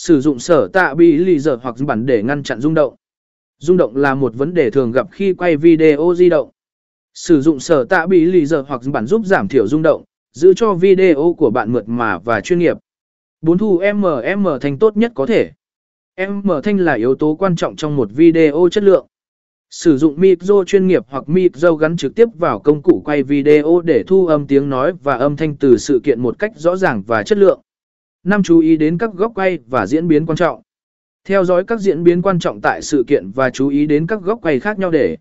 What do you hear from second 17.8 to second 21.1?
một video chất lượng. Sử dụng micro chuyên nghiệp